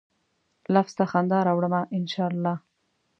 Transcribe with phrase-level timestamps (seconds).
[0.73, 2.55] لفظ ته خندا راوړمه، ان شا الله